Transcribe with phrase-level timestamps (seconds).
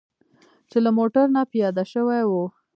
[0.69, 2.45] چې له موټر نه پیاده شوي وو.